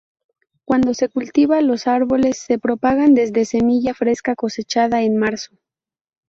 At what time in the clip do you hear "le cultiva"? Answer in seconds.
1.05-1.61